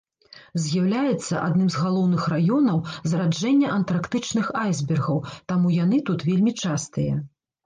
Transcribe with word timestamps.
З'яўляецца 0.61 1.35
адным 1.47 1.67
з 1.75 1.79
галоўных 1.83 2.23
раёнаў 2.33 2.79
зараджэння 3.11 3.67
антарктычных 3.77 4.51
айсбергаў, 4.63 5.21
таму 5.53 5.67
яны 5.83 5.97
тут 6.11 6.27
вельмі 6.33 6.51
частыя. 6.65 7.13